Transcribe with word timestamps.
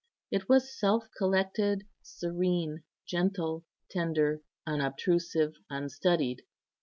It 0.31 0.49
was 0.49 0.75
self 0.75 1.07
collected, 1.15 1.83
serene, 2.01 2.81
gentle, 3.07 3.65
tender, 3.91 4.41
unobtrusive, 4.65 5.53
unstudied. 5.69 6.41